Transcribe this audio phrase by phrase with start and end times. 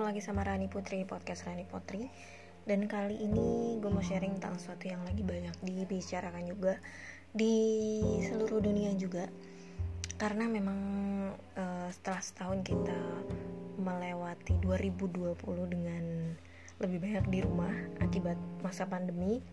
[0.00, 2.08] ketemu lagi sama Rani Putri podcast Rani Putri.
[2.64, 6.80] Dan kali ini gue mau sharing tentang sesuatu yang lagi banyak dibicarakan juga
[7.36, 9.28] di seluruh dunia juga.
[10.16, 10.80] Karena memang
[11.36, 12.96] uh, setelah setahun kita
[13.76, 15.36] melewati 2020
[15.68, 16.32] dengan
[16.80, 19.44] lebih banyak di rumah akibat masa pandemi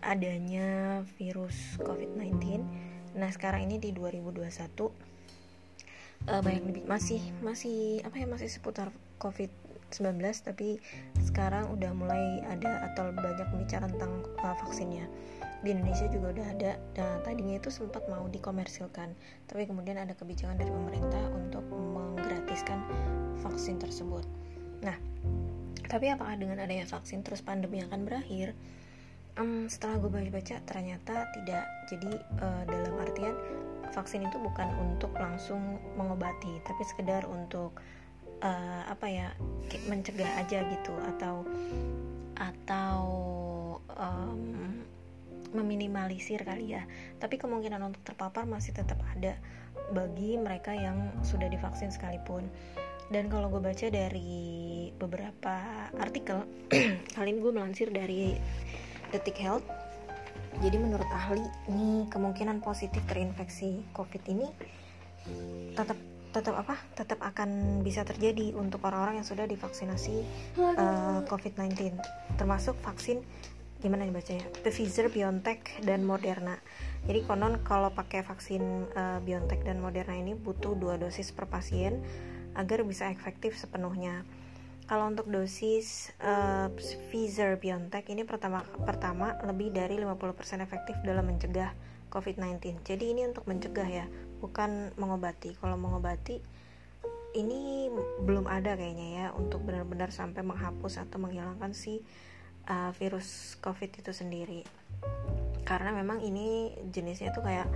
[0.00, 2.64] adanya virus COVID-19
[3.12, 4.88] nah sekarang ini di 2021 uh,
[6.40, 8.88] banyak lebih masih masih apa ya masih seputar
[9.20, 9.52] covid
[9.90, 10.78] 19 tapi
[11.18, 15.04] sekarang udah mulai ada atau banyak bicara tentang uh, vaksinnya.
[15.60, 16.72] Di Indonesia juga udah ada.
[16.96, 19.12] Dan tadinya itu sempat mau dikomersilkan
[19.50, 22.80] tapi kemudian ada kebijakan dari pemerintah untuk menggratiskan
[23.42, 24.24] vaksin tersebut.
[24.80, 24.96] Nah
[25.90, 28.54] tapi apakah dengan adanya vaksin terus pandemi akan berakhir
[29.42, 31.66] um, setelah gue baca-baca ternyata tidak.
[31.90, 33.34] Jadi uh, dalam artian
[33.90, 37.74] vaksin itu bukan untuk langsung mengobati tapi sekedar untuk
[38.40, 39.28] uh, apa ya
[39.86, 41.46] mencegah aja gitu atau
[42.36, 43.00] atau
[43.94, 44.82] um,
[45.52, 46.82] meminimalisir kali ya.
[47.18, 49.36] Tapi kemungkinan untuk terpapar masih tetap ada
[49.90, 52.46] bagi mereka yang sudah divaksin sekalipun.
[53.10, 55.54] Dan kalau gue baca dari beberapa
[55.98, 56.46] artikel
[57.14, 58.38] kali ini gue melansir dari
[59.10, 59.66] Detik Health.
[60.62, 64.46] Jadi menurut ahli ini kemungkinan positif terinfeksi COVID ini
[65.74, 65.98] tetap
[66.30, 70.22] tetap apa tetap akan bisa terjadi untuk orang-orang yang sudah divaksinasi
[70.58, 71.98] uh, eh, COVID-19
[72.38, 73.22] termasuk vaksin
[73.80, 76.60] gimana nih bacanya Pfizer, BioNTech dan Moderna.
[77.08, 82.04] Jadi konon kalau pakai vaksin uh, BioNTech dan Moderna ini butuh dua dosis per pasien
[82.52, 84.20] agar bisa efektif sepenuhnya
[84.90, 91.70] kalau untuk dosis uh, Pfizer BioNTech ini pertama pertama lebih dari 50% efektif dalam mencegah
[92.10, 92.82] COVID-19.
[92.82, 94.10] Jadi ini untuk mencegah ya,
[94.40, 95.54] bukan mengobati.
[95.60, 96.40] Kalau mengobati
[97.38, 97.86] ini
[98.26, 102.02] belum ada kayaknya ya untuk benar-benar sampai menghapus atau menghilangkan si
[102.66, 104.66] uh, virus COVID itu sendiri.
[105.62, 107.68] Karena memang ini jenisnya tuh kayak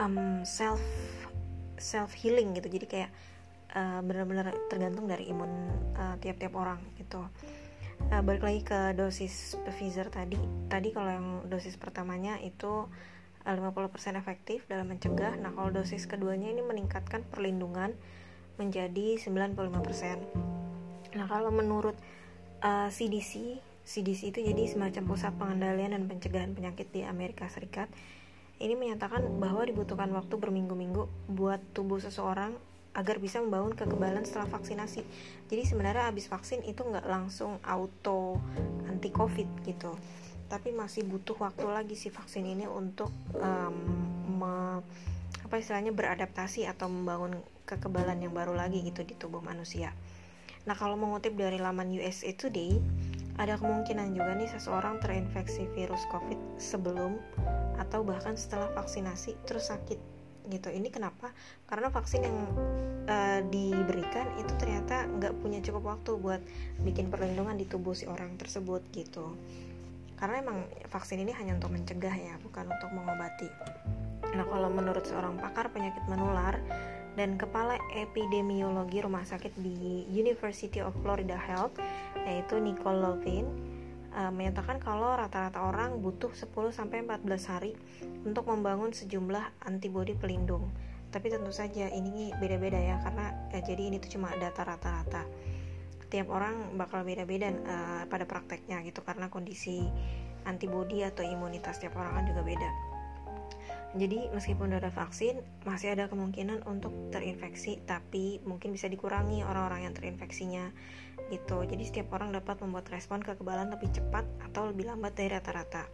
[0.00, 0.82] um, self
[1.78, 2.66] self healing gitu.
[2.66, 3.10] Jadi kayak
[3.76, 5.52] uh, benar-benar tergantung dari imun
[5.94, 7.22] uh, tiap-tiap orang gitu
[8.10, 10.38] uh, balik lagi ke dosis Pfizer tadi
[10.68, 12.86] tadi kalau yang dosis pertamanya itu
[13.54, 15.38] 50% efektif dalam mencegah.
[15.38, 17.94] Nah kalau dosis keduanya ini meningkatkan perlindungan
[18.56, 20.56] menjadi 95%
[21.16, 21.96] nah kalau menurut
[22.60, 27.86] uh, CDC CDC itu jadi semacam pusat pengendalian dan pencegahan penyakit di Amerika Serikat.
[28.58, 32.58] Ini menyatakan bahwa dibutuhkan waktu berminggu-minggu buat tubuh seseorang
[32.98, 35.06] agar bisa membangun kekebalan setelah vaksinasi.
[35.46, 38.42] Jadi sebenarnya habis vaksin itu nggak langsung auto
[38.90, 39.94] anti covid gitu,
[40.46, 43.76] tapi masih butuh waktu lagi si vaksin ini untuk um,
[44.38, 44.82] me,
[45.42, 49.90] apa istilahnya beradaptasi atau membangun kekebalan yang baru lagi gitu di tubuh manusia.
[50.66, 52.78] Nah kalau mengutip dari laman USA Today,
[53.36, 57.18] ada kemungkinan juga nih seseorang terinfeksi virus COVID sebelum
[57.76, 59.98] atau bahkan setelah vaksinasi terus sakit
[60.46, 60.70] gitu.
[60.70, 61.34] Ini kenapa?
[61.66, 62.38] Karena vaksin yang
[63.10, 66.42] uh, diberikan itu ternyata nggak punya cukup waktu buat
[66.82, 69.34] bikin perlindungan di tubuh si orang tersebut gitu
[70.16, 73.48] karena emang vaksin ini hanya untuk mencegah ya bukan untuk mengobati
[74.36, 76.60] nah kalau menurut seorang pakar penyakit menular
[77.16, 81.80] dan kepala epidemiologi rumah sakit di University of Florida Health
[82.28, 83.48] yaitu Nicole Lovin
[84.16, 87.72] uh, menyatakan kalau rata-rata orang butuh 10 sampai 14 hari
[88.24, 90.72] untuk membangun sejumlah antibodi pelindung.
[91.12, 95.22] Tapi tentu saja ini beda-beda ya karena ya, jadi ini tuh cuma data rata-rata.
[96.16, 99.84] Tiap orang bakal beda-beda uh, pada prakteknya gitu karena kondisi
[100.48, 102.70] antibodi atau imunitas tiap orang kan juga beda.
[104.00, 109.88] Jadi meskipun udah ada vaksin, masih ada kemungkinan untuk terinfeksi, tapi mungkin bisa dikurangi orang-orang
[109.88, 110.72] yang terinfeksinya
[111.28, 111.64] gitu.
[111.68, 115.84] Jadi setiap orang dapat membuat respon kekebalan lebih cepat atau lebih lambat dari rata-rata.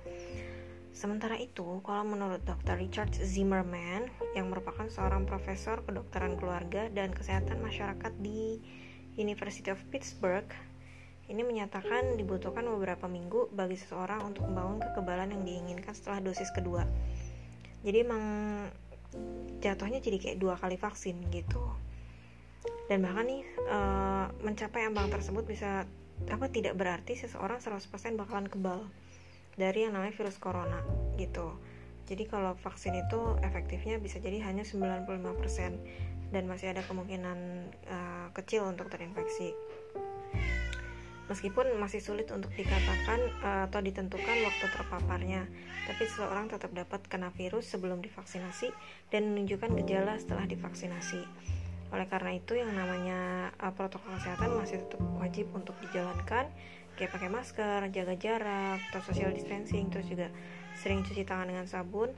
[0.92, 2.76] Sementara itu, kalau menurut Dr.
[2.76, 4.06] Richard Zimmerman
[4.36, 8.60] yang merupakan seorang profesor kedokteran keluarga dan kesehatan masyarakat di
[9.16, 10.48] University of Pittsburgh,
[11.28, 16.84] ini menyatakan dibutuhkan beberapa minggu bagi seseorang untuk membangun kekebalan yang diinginkan setelah dosis kedua.
[17.82, 18.24] Jadi emang
[19.60, 21.62] jatuhnya jadi kayak dua kali vaksin gitu.
[22.86, 23.78] Dan bahkan nih e,
[24.44, 25.88] mencapai ambang tersebut bisa
[26.28, 28.86] apa tidak berarti seseorang 100% bakalan kebal
[29.58, 30.80] dari yang namanya virus corona
[31.18, 31.58] gitu
[32.12, 35.08] jadi kalau vaksin itu efektifnya bisa jadi hanya 95%
[36.32, 37.38] dan masih ada kemungkinan
[37.88, 39.56] uh, kecil untuk terinfeksi
[41.32, 45.48] meskipun masih sulit untuk dikatakan uh, atau ditentukan waktu terpaparnya,
[45.88, 48.68] tapi seseorang tetap dapat kena virus sebelum divaksinasi
[49.08, 51.24] dan menunjukkan gejala setelah divaksinasi.
[51.92, 56.48] oleh karena itu yang namanya uh, protokol kesehatan masih tetap wajib untuk dijalankan
[56.96, 60.28] kayak pakai masker jaga jarak atau social distancing terus juga
[60.76, 62.12] sering cuci tangan dengan sabun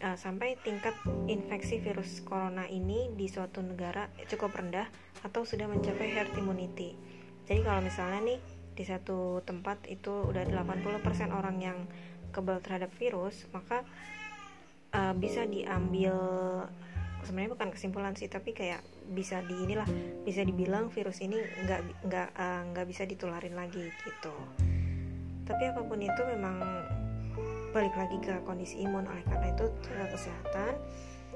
[0.00, 0.92] uh, sampai tingkat
[1.28, 4.88] infeksi virus corona ini di suatu negara cukup rendah
[5.24, 6.94] atau sudah mencapai herd immunity.
[7.46, 8.38] Jadi kalau misalnya nih
[8.76, 11.78] di satu tempat itu udah 80% orang yang
[12.28, 13.80] kebal terhadap virus maka
[14.92, 16.12] uh, bisa diambil
[17.26, 18.80] sebenarnya bukan kesimpulan sih tapi kayak
[19.10, 19.86] bisa di inilah
[20.22, 24.34] bisa dibilang virus ini nggak nggak uh, nggak bisa ditularin lagi gitu.
[25.46, 26.56] Tapi apa pun itu memang
[27.74, 30.74] balik lagi ke kondisi imun oleh karena itu tenaga kesehatan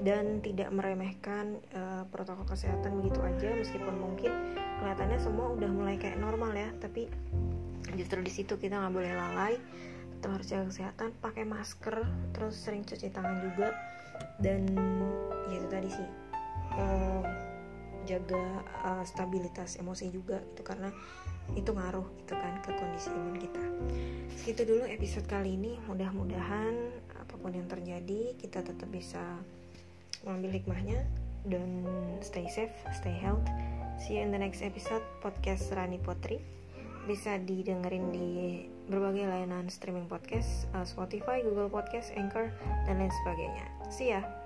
[0.01, 4.33] dan tidak meremehkan uh, protokol kesehatan begitu aja meskipun mungkin
[4.81, 7.05] kelihatannya semua udah mulai kayak normal ya tapi
[7.93, 9.55] justru di situ kita nggak boleh lalai.
[10.21, 11.97] Tetap harus jaga kesehatan pakai masker
[12.29, 13.73] terus sering cuci tangan juga
[14.41, 14.65] dan
[15.49, 16.07] ya itu tadi sih
[16.77, 17.23] uh,
[18.05, 20.89] jaga uh, stabilitas emosi juga itu karena
[21.53, 23.63] itu ngaruh gitu kan ke kondisi imun kita
[24.39, 26.73] segitu dulu episode kali ini mudah-mudahan
[27.17, 29.21] apa pun yang terjadi kita tetap bisa
[30.25, 31.01] mengambil hikmahnya
[31.45, 31.85] dan
[32.21, 33.45] stay safe, stay health.
[33.97, 36.60] See you in the next episode podcast Rani Potri.
[37.05, 38.29] Bisa didengerin di
[38.89, 42.51] berbagai layanan streaming podcast, uh, Spotify, Google Podcast, Anchor,
[42.89, 43.65] dan lain sebagainya.
[43.87, 44.40] See ya.